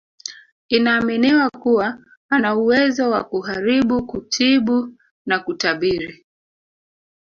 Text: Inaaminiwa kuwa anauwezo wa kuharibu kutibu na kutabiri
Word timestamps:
Inaaminiwa 0.69 1.49
kuwa 1.49 1.97
anauwezo 2.29 3.09
wa 3.11 3.23
kuharibu 3.23 4.05
kutibu 4.05 4.93
na 5.25 5.39
kutabiri 5.39 6.25